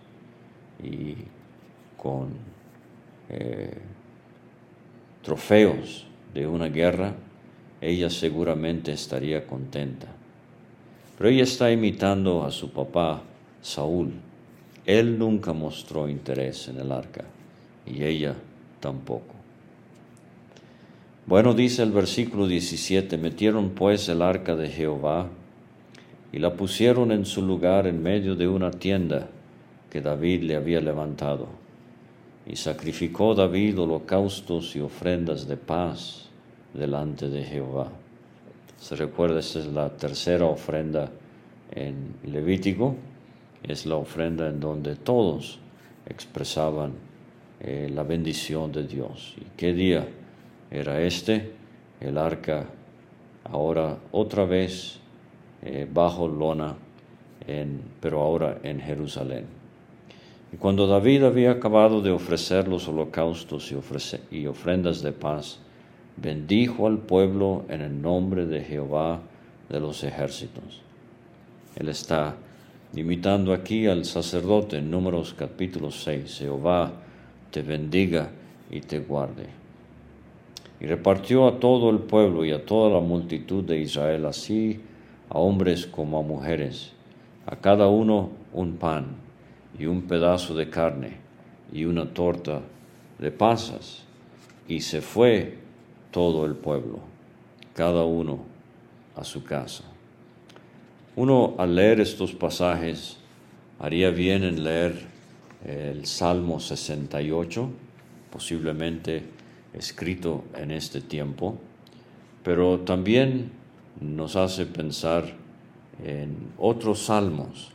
y 0.81 1.15
con 1.97 2.29
eh, 3.29 3.77
trofeos 5.21 6.05
de 6.33 6.47
una 6.47 6.67
guerra, 6.67 7.13
ella 7.81 8.09
seguramente 8.09 8.93
estaría 8.93 9.45
contenta. 9.45 10.07
Pero 11.17 11.29
ella 11.29 11.43
está 11.43 11.71
imitando 11.71 12.43
a 12.43 12.51
su 12.51 12.71
papá 12.71 13.21
Saúl. 13.61 14.13
Él 14.87 15.19
nunca 15.19 15.51
mostró 15.51 16.07
interés 16.07 16.69
en 16.69 16.79
el 16.79 16.93
arca 16.93 17.25
y 17.85 18.03
ella 18.03 18.35
tampoco. 18.79 19.35
Bueno, 21.25 21.53
dice 21.53 21.83
el 21.83 21.91
versículo 21.91 22.47
17, 22.47 23.17
metieron 23.17 23.71
pues 23.71 24.07
el 24.07 24.21
arca 24.21 24.55
de 24.55 24.69
Jehová 24.69 25.27
y 26.31 26.39
la 26.39 26.53
pusieron 26.53 27.11
en 27.11 27.25
su 27.25 27.41
lugar 27.41 27.85
en 27.85 28.01
medio 28.01 28.35
de 28.35 28.47
una 28.47 28.71
tienda 28.71 29.27
que 29.89 29.99
David 29.99 30.43
le 30.43 30.55
había 30.55 30.79
levantado. 30.79 31.47
Y 32.45 32.55
sacrificó 32.55 33.35
David 33.35 33.77
holocaustos 33.77 34.73
y 34.77 34.79
ofrendas 34.79 35.49
de 35.49 35.57
paz 35.57 36.29
delante 36.73 37.27
de 37.27 37.43
Jehová. 37.43 37.91
Se 38.79 38.95
recuerda, 38.95 39.41
es 39.41 39.53
la 39.67 39.89
tercera 39.89 40.45
ofrenda 40.45 41.09
en 41.71 42.13
Levítico, 42.23 42.95
es 43.63 43.85
la 43.85 43.95
ofrenda 43.95 44.47
en 44.47 44.59
donde 44.59 44.95
todos 44.95 45.59
expresaban 46.07 46.93
eh, 47.59 47.89
la 47.93 48.03
bendición 48.03 48.71
de 48.71 48.83
Dios. 48.87 49.35
¿Y 49.37 49.45
qué 49.57 49.73
día? 49.73 50.07
era 50.71 51.01
este, 51.01 51.51
el 52.01 52.17
arca 52.17 52.65
ahora 53.45 53.97
otra 54.11 54.45
vez 54.45 54.99
eh, 55.61 55.87
bajo 55.91 56.27
lona, 56.27 56.75
en, 57.47 57.81
pero 58.01 58.21
ahora 58.21 58.59
en 58.63 58.79
Jerusalén. 58.79 59.45
Y 60.51 60.57
cuando 60.57 60.87
David 60.87 61.23
había 61.23 61.51
acabado 61.51 62.01
de 62.01 62.11
ofrecer 62.11 62.67
los 62.67 62.87
holocaustos 62.87 63.71
y, 63.71 64.37
y 64.37 64.47
ofrendas 64.47 65.01
de 65.01 65.11
paz, 65.11 65.59
bendijo 66.15 66.87
al 66.87 66.99
pueblo 66.99 67.65
en 67.69 67.81
el 67.81 68.01
nombre 68.01 68.45
de 68.45 68.61
Jehová 68.61 69.19
de 69.69 69.79
los 69.79 70.03
ejércitos. 70.03 70.81
Él 71.75 71.89
está 71.89 72.35
imitando 72.93 73.53
aquí 73.53 73.87
al 73.87 74.05
sacerdote 74.05 74.77
en 74.77 74.89
Números 74.89 75.33
capítulo 75.37 75.91
6. 75.91 76.39
Jehová 76.39 76.91
te 77.51 77.61
bendiga 77.61 78.29
y 78.69 78.81
te 78.81 78.99
guarde 78.99 79.57
y 80.79 80.85
repartió 80.85 81.47
a 81.47 81.59
todo 81.59 81.89
el 81.89 81.99
pueblo 81.99 82.45
y 82.45 82.51
a 82.51 82.65
toda 82.65 82.89
la 82.89 82.99
multitud 82.99 83.63
de 83.63 83.79
Israel, 83.79 84.25
así 84.25 84.79
a 85.29 85.39
hombres 85.39 85.87
como 85.87 86.19
a 86.19 86.21
mujeres, 86.21 86.93
a 87.45 87.55
cada 87.55 87.87
uno 87.87 88.29
un 88.53 88.77
pan 88.77 89.07
y 89.77 89.85
un 89.85 90.03
pedazo 90.03 90.55
de 90.55 90.69
carne 90.69 91.17
y 91.71 91.85
una 91.85 92.13
torta 92.13 92.61
de 93.19 93.31
pasas, 93.31 94.03
y 94.67 94.81
se 94.81 95.01
fue 95.01 95.57
todo 96.11 96.45
el 96.45 96.55
pueblo, 96.55 96.99
cada 97.73 98.03
uno 98.03 98.39
a 99.15 99.23
su 99.23 99.43
casa. 99.43 99.83
Uno 101.17 101.55
al 101.57 101.73
leer 101.73 101.99
estos 101.99 102.33
pasajes 102.33 103.17
haría 103.79 104.11
bien 104.11 104.43
en 104.43 104.63
leer 104.63 105.01
el 105.65 106.05
Salmo 106.05 106.59
68, 106.59 107.71
posiblemente 108.31 109.23
escrito 109.73 110.43
en 110.53 110.69
este 110.69 111.01
tiempo, 111.01 111.57
pero 112.43 112.81
también 112.81 113.49
nos 113.99 114.35
hace 114.35 114.67
pensar 114.67 115.33
en 116.05 116.35
otros 116.59 117.05
salmos 117.05 117.71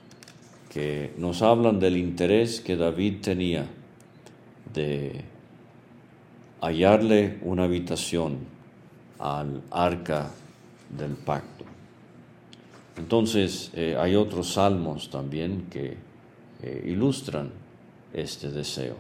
que 0.73 1.13
nos 1.19 1.43
hablan 1.43 1.81
del 1.81 1.97
interés 1.97 2.61
que 2.61 2.77
David 2.77 3.23
tenía 3.23 3.67
de 4.73 5.21
hallarle 6.61 7.41
una 7.43 7.65
habitación 7.65 8.39
al 9.19 9.63
arca 9.73 10.31
del 10.97 11.17
pacto. 11.17 11.72
Entonces 12.97 13.71
eh, 13.75 13.97
hay 13.99 14.15
otros 14.15 14.55
salmos 14.55 15.11
también 15.11 15.67
que 15.71 15.97
eh, 16.63 16.85
ilustran 16.87 17.51
este 18.13 18.51
deseo. 18.51 18.97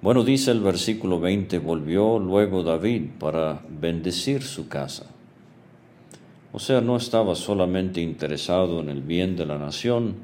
Bueno, 0.00 0.22
dice 0.22 0.50
el 0.50 0.60
versículo 0.60 1.18
20, 1.20 1.58
volvió 1.58 2.18
luego 2.18 2.62
David 2.62 3.10
para 3.18 3.62
bendecir 3.68 4.42
su 4.42 4.68
casa. 4.68 5.06
O 6.52 6.58
sea, 6.58 6.80
no 6.80 6.96
estaba 6.96 7.34
solamente 7.34 8.00
interesado 8.00 8.80
en 8.80 8.88
el 8.88 9.00
bien 9.00 9.34
de 9.34 9.46
la 9.46 9.58
nación, 9.58 10.16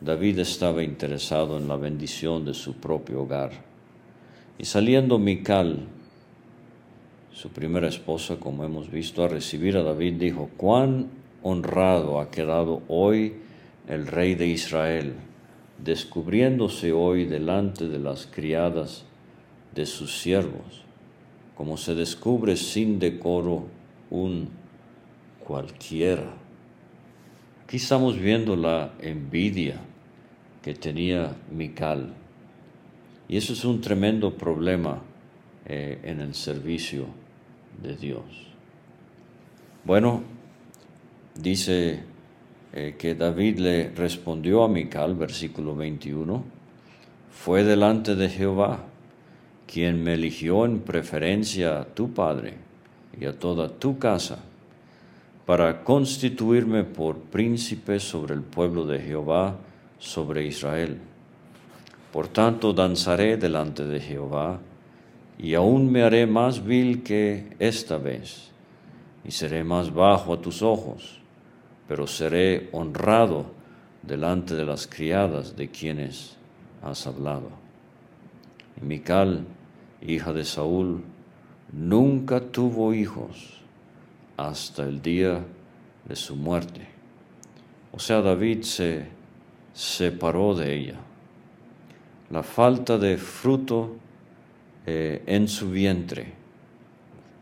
David 0.00 0.38
estaba 0.38 0.82
interesado 0.82 1.56
en 1.56 1.66
la 1.66 1.76
bendición 1.76 2.44
de 2.44 2.54
su 2.54 2.74
propio 2.74 3.22
hogar. 3.22 3.52
Y 4.58 4.64
saliendo 4.66 5.18
Mical, 5.18 5.80
su 7.34 7.48
primera 7.48 7.88
esposa, 7.88 8.36
como 8.36 8.64
hemos 8.64 8.90
visto, 8.90 9.24
a 9.24 9.28
recibir 9.28 9.76
a 9.76 9.82
David, 9.82 10.14
dijo, 10.14 10.50
cuán 10.56 11.08
honrado 11.42 12.20
ha 12.20 12.30
quedado 12.30 12.82
hoy 12.86 13.34
el 13.88 14.06
rey 14.06 14.36
de 14.36 14.46
Israel, 14.46 15.14
descubriéndose 15.84 16.92
hoy 16.92 17.24
delante 17.24 17.88
de 17.88 17.98
las 17.98 18.26
criadas 18.26 19.04
de 19.74 19.84
sus 19.84 20.20
siervos, 20.20 20.84
como 21.56 21.76
se 21.76 21.96
descubre 21.96 22.56
sin 22.56 23.00
decoro 23.00 23.66
un 24.10 24.48
cualquiera. 25.44 26.32
Aquí 27.64 27.78
estamos 27.78 28.16
viendo 28.16 28.54
la 28.54 28.92
envidia 29.00 29.80
que 30.62 30.74
tenía 30.74 31.34
Mical. 31.50 32.14
Y 33.26 33.36
eso 33.36 33.54
es 33.54 33.64
un 33.64 33.80
tremendo 33.80 34.36
problema 34.36 35.02
eh, 35.66 35.98
en 36.04 36.20
el 36.20 36.34
servicio 36.34 37.23
de 37.82 37.96
Dios. 37.96 38.24
Bueno, 39.84 40.22
dice 41.34 42.00
eh, 42.72 42.96
que 42.98 43.14
David 43.14 43.58
le 43.58 43.90
respondió 43.90 44.64
a 44.64 44.68
Mical, 44.68 45.14
versículo 45.14 45.76
21, 45.76 46.42
fue 47.30 47.64
delante 47.64 48.14
de 48.14 48.28
Jehová 48.28 48.84
quien 49.66 50.02
me 50.02 50.14
eligió 50.14 50.64
en 50.64 50.80
preferencia 50.80 51.80
a 51.80 51.84
tu 51.84 52.12
Padre 52.12 52.54
y 53.18 53.24
a 53.26 53.38
toda 53.38 53.68
tu 53.68 53.98
casa, 53.98 54.38
para 55.46 55.84
constituirme 55.84 56.84
por 56.84 57.18
príncipe 57.18 58.00
sobre 58.00 58.34
el 58.34 58.42
pueblo 58.42 58.86
de 58.86 59.00
Jehová, 59.00 59.56
sobre 59.98 60.46
Israel. 60.46 60.98
Por 62.12 62.28
tanto, 62.28 62.72
danzaré 62.72 63.36
delante 63.36 63.84
de 63.84 64.00
Jehová, 64.00 64.60
y 65.38 65.54
aún 65.54 65.90
me 65.90 66.02
haré 66.02 66.26
más 66.26 66.64
vil 66.64 67.02
que 67.02 67.56
esta 67.58 67.98
vez, 67.98 68.50
y 69.24 69.30
seré 69.30 69.64
más 69.64 69.92
bajo 69.92 70.34
a 70.34 70.40
tus 70.40 70.62
ojos, 70.62 71.20
pero 71.88 72.06
seré 72.06 72.68
honrado 72.72 73.46
delante 74.02 74.54
de 74.54 74.64
las 74.64 74.86
criadas 74.86 75.56
de 75.56 75.70
quienes 75.70 76.36
has 76.82 77.06
hablado. 77.06 77.48
Y 78.80 78.84
Mical, 78.84 79.44
hija 80.02 80.32
de 80.32 80.44
Saúl, 80.44 81.02
nunca 81.72 82.40
tuvo 82.40 82.94
hijos 82.94 83.60
hasta 84.36 84.82
el 84.82 85.00
día 85.00 85.44
de 86.06 86.16
su 86.16 86.36
muerte. 86.36 86.86
O 87.92 87.98
sea, 87.98 88.20
David 88.20 88.62
se 88.62 89.06
separó 89.72 90.54
de 90.54 90.74
ella. 90.74 90.96
La 92.30 92.42
falta 92.42 92.98
de 92.98 93.16
fruto 93.16 93.96
eh, 94.86 95.22
en 95.26 95.48
su 95.48 95.70
vientre 95.70 96.32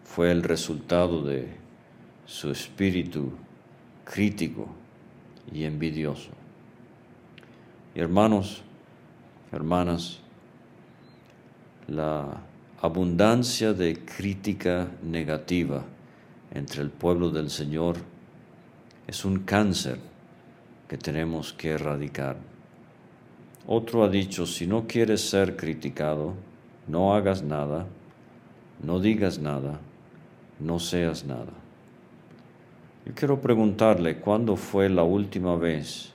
fue 0.05 0.31
el 0.31 0.43
resultado 0.43 1.23
de 1.25 1.49
su 2.27 2.51
espíritu 2.51 3.33
crítico 4.05 4.69
y 5.53 5.65
envidioso. 5.65 6.31
Y 7.95 8.01
hermanos, 8.01 8.63
hermanas, 9.51 10.21
la 11.89 12.43
abundancia 12.81 13.73
de 13.73 14.05
crítica 14.05 14.89
negativa 15.03 15.85
entre 16.53 16.83
el 16.83 16.91
pueblo 16.91 17.31
del 17.31 17.51
Señor 17.51 17.97
es 19.07 19.25
un 19.25 19.41
cáncer 19.41 19.99
que 20.89 20.97
tenemos 20.97 21.53
que 21.53 21.71
erradicar. 21.71 22.37
Otro 23.67 24.05
ha 24.05 24.09
dicho, 24.09 24.47
si 24.47 24.67
no 24.67 24.87
quieres 24.87 25.21
ser 25.23 25.57
criticado, 25.57 26.35
no 26.87 27.15
hagas 27.15 27.43
nada, 27.43 27.87
no 28.83 29.01
digas 29.01 29.39
nada, 29.39 29.81
no 30.59 30.79
seas 30.79 31.25
nada. 31.25 31.53
Yo 33.07 33.13
quiero 33.15 33.41
preguntarle, 33.41 34.19
¿cuándo 34.19 34.57
fue 34.57 34.89
la 34.89 35.03
última 35.03 35.57
vez 35.57 36.13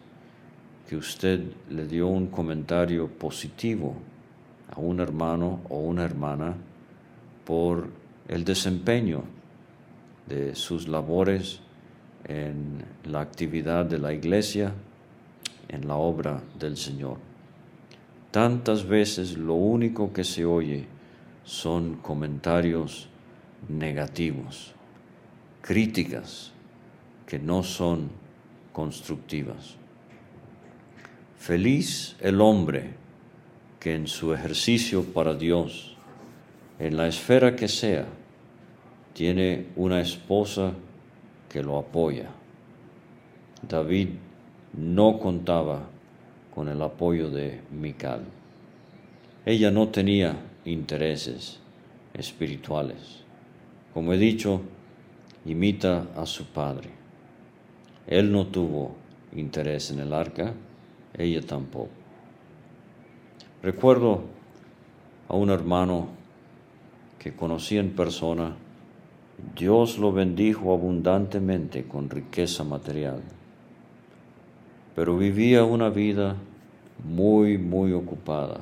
que 0.87 0.95
usted 0.95 1.43
le 1.69 1.85
dio 1.85 2.07
un 2.07 2.27
comentario 2.27 3.07
positivo 3.07 3.95
a 4.73 4.79
un 4.79 4.99
hermano 4.99 5.59
o 5.69 5.79
una 5.79 6.05
hermana 6.05 6.55
por 7.45 7.89
el 8.27 8.43
desempeño 8.45 9.23
de 10.27 10.55
sus 10.55 10.87
labores 10.87 11.59
en 12.25 12.83
la 13.05 13.21
actividad 13.21 13.85
de 13.85 13.99
la 13.99 14.13
iglesia, 14.13 14.73
en 15.69 15.87
la 15.87 15.95
obra 15.95 16.41
del 16.59 16.77
Señor. 16.77 17.26
Tantas 18.37 18.87
veces 18.87 19.35
lo 19.35 19.55
único 19.55 20.13
que 20.13 20.23
se 20.23 20.45
oye 20.45 20.85
son 21.43 21.95
comentarios 21.95 23.09
negativos, 23.67 24.75
críticas 25.63 26.51
que 27.25 27.39
no 27.39 27.63
son 27.63 28.11
constructivas. 28.71 29.77
Feliz 31.39 32.15
el 32.19 32.39
hombre 32.39 32.91
que 33.79 33.95
en 33.95 34.05
su 34.05 34.35
ejercicio 34.35 35.03
para 35.03 35.33
Dios, 35.33 35.97
en 36.77 36.95
la 36.95 37.07
esfera 37.07 37.55
que 37.55 37.67
sea, 37.67 38.05
tiene 39.13 39.65
una 39.75 39.99
esposa 39.99 40.73
que 41.49 41.63
lo 41.63 41.79
apoya. 41.79 42.29
David 43.67 44.09
no 44.73 45.17
contaba 45.17 45.89
con 46.57 46.69
el 46.69 46.81
apoyo 46.81 47.29
de 47.29 47.61
Mical. 47.69 48.21
Ella 49.45 49.69
no 49.69 49.89
tenía 49.89 50.35
intereses 50.65 51.59
espirituales. 52.15 53.19
Como 53.93 54.11
he 54.11 54.17
dicho, 54.17 54.61
imita 55.45 56.07
a 56.15 56.25
su 56.25 56.45
padre. 56.45 56.89
Él 58.07 58.31
no 58.31 58.47
tuvo 58.47 58.95
interés 59.35 59.91
en 59.91 59.99
el 59.99 60.11
arca, 60.11 60.55
ella 61.15 61.43
tampoco. 61.43 61.91
Recuerdo 63.61 64.23
a 65.29 65.35
un 65.35 65.51
hermano 65.51 66.07
que 67.19 67.35
conocí 67.35 67.77
en 67.77 67.91
persona 67.91 68.55
Dios 69.55 69.99
lo 69.99 70.11
bendijo 70.11 70.73
abundantemente 70.73 71.87
con 71.87 72.09
riqueza 72.09 72.63
material, 72.63 73.21
pero 74.97 75.15
vivía 75.15 75.63
una 75.63 75.89
vida 75.91 76.35
muy, 77.05 77.59
muy 77.59 77.93
ocupada. 77.93 78.61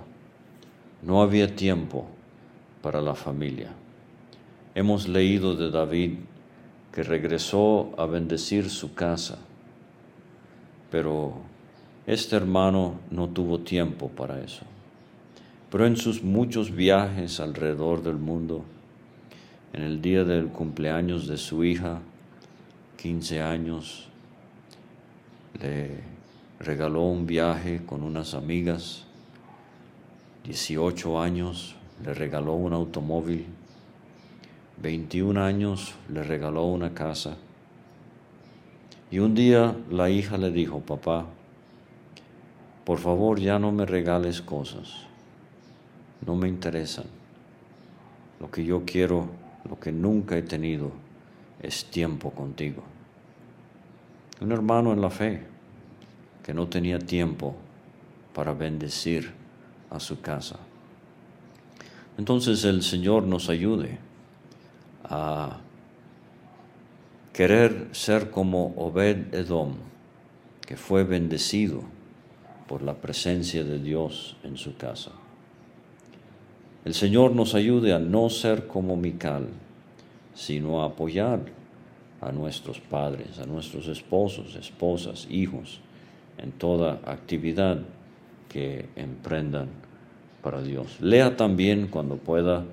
No 1.01 1.21
había 1.21 1.55
tiempo 1.55 2.07
para 2.81 3.01
la 3.01 3.15
familia. 3.15 3.71
Hemos 4.75 5.07
leído 5.07 5.55
de 5.55 5.71
David 5.71 6.17
que 6.91 7.03
regresó 7.03 7.93
a 7.97 8.05
bendecir 8.05 8.69
su 8.69 8.93
casa, 8.93 9.37
pero 10.91 11.35
este 12.05 12.35
hermano 12.35 12.95
no 13.09 13.29
tuvo 13.29 13.61
tiempo 13.61 14.09
para 14.09 14.41
eso. 14.41 14.65
Pero 15.71 15.85
en 15.87 15.95
sus 15.95 16.21
muchos 16.21 16.75
viajes 16.75 17.39
alrededor 17.39 18.03
del 18.03 18.17
mundo, 18.17 18.65
en 19.71 19.83
el 19.83 20.01
día 20.01 20.25
del 20.25 20.47
cumpleaños 20.47 21.29
de 21.29 21.37
su 21.37 21.63
hija, 21.63 22.01
15 22.97 23.41
años, 23.41 24.09
le 25.61 26.14
regaló 26.59 27.01
un 27.03 27.25
viaje 27.25 27.81
con 27.85 28.03
unas 28.03 28.33
amigas, 28.33 29.05
18 30.43 31.19
años, 31.21 31.75
le 32.03 32.13
regaló 32.13 32.53
un 32.53 32.73
automóvil, 32.73 33.45
21 34.81 35.43
años, 35.43 35.95
le 36.09 36.23
regaló 36.23 36.65
una 36.65 36.93
casa. 36.93 37.37
Y 39.11 39.19
un 39.19 39.33
día 39.33 39.75
la 39.89 40.09
hija 40.09 40.37
le 40.37 40.51
dijo, 40.51 40.81
papá, 40.81 41.25
por 42.83 42.99
favor 42.99 43.39
ya 43.39 43.59
no 43.59 43.71
me 43.71 43.85
regales 43.85 44.41
cosas, 44.41 45.05
no 46.25 46.35
me 46.35 46.47
interesan. 46.47 47.05
Lo 48.39 48.51
que 48.51 48.63
yo 48.63 48.83
quiero 48.85 49.29
lo 49.67 49.79
que 49.79 49.91
nunca 49.91 50.37
he 50.37 50.43
tenido 50.43 50.91
es 51.61 51.85
tiempo 51.85 52.31
contigo. 52.31 52.83
Un 54.41 54.51
hermano 54.51 54.93
en 54.93 55.01
la 55.01 55.09
fe 55.09 55.41
que 56.45 56.53
no 56.53 56.67
tenía 56.67 56.99
tiempo 56.99 57.55
para 58.35 58.53
bendecir 58.53 59.31
a 59.89 59.99
su 59.99 60.21
casa. 60.21 60.59
Entonces 62.19 62.63
el 62.65 62.83
Señor 62.83 63.23
nos 63.23 63.49
ayude 63.49 63.97
a 65.05 65.57
querer 67.33 67.89
ser 67.93 68.29
como 68.29 68.75
Obed 68.77 69.33
Edom, 69.33 69.73
que 70.61 70.77
fue 70.77 71.03
bendecido 71.03 71.81
por 72.67 72.83
la 72.83 72.93
presencia 72.93 73.63
de 73.63 73.79
Dios 73.79 74.37
en 74.43 74.55
su 74.57 74.77
casa. 74.77 75.13
El 76.85 76.93
Señor 76.93 77.31
nos 77.31 77.55
ayude 77.55 77.91
a 77.91 77.97
no 77.97 78.29
ser 78.29 78.67
como 78.67 78.95
Mical, 78.95 79.47
sino 80.35 80.83
a 80.83 80.85
apoyar 80.85 81.39
a 82.21 82.31
nuestros 82.31 82.79
padres, 82.79 83.39
a 83.39 83.47
nuestros 83.47 83.87
esposos, 83.87 84.55
esposas, 84.55 85.25
hijos, 85.31 85.81
en 86.37 86.51
toda 86.51 86.99
actividad 87.05 87.79
que 88.49 88.89
emprendan 88.95 89.69
para 90.41 90.61
Dios. 90.61 91.01
Lea 91.01 91.35
también 91.35 91.87
cuando 91.87 92.17
pueda 92.17 92.63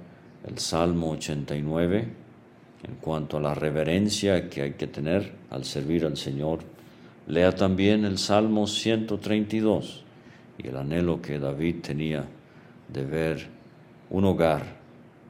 el 0.46 0.59
Salmo 0.59 1.12
89 1.12 2.09
en 2.83 2.94
cuanto 2.96 3.37
a 3.37 3.40
la 3.40 3.55
reverencia 3.55 4.48
que 4.48 4.62
hay 4.62 4.72
que 4.72 4.87
tener 4.87 5.33
al 5.51 5.64
servir 5.64 6.05
al 6.05 6.16
Señor. 6.16 6.61
Lea 7.29 7.55
también 7.55 8.05
el 8.05 8.18
Salmo 8.18 8.66
132 8.66 10.05
y 10.59 10.68
el 10.68 10.77
anhelo 10.77 11.22
que 11.22 11.38
David 11.38 11.77
tenía 11.81 12.25
de 12.88 13.05
ver 13.05 13.46
un 14.11 14.25
hogar 14.25 14.62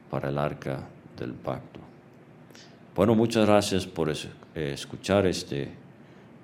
para 0.09 0.29
el 0.29 0.37
arca 0.37 0.87
del 1.17 1.33
pacto. 1.33 1.79
Bueno, 2.95 3.15
muchas 3.15 3.45
gracias 3.45 3.87
por 3.87 4.09
eh, 4.09 4.15
escuchar 4.55 5.25
este 5.25 5.69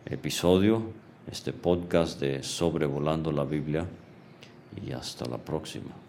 episodio, 0.06 0.92
este 1.32 1.54
podcast 1.54 2.20
de 2.20 2.42
Sobrevolando 2.42 3.32
la 3.32 3.44
Biblia 3.44 3.86
y 4.84 4.92
hasta 4.92 5.26
la 5.26 5.38
próxima. 5.38 6.09